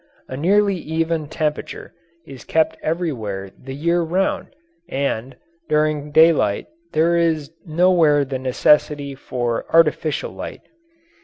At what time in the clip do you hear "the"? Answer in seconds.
3.55-3.75, 8.25-8.39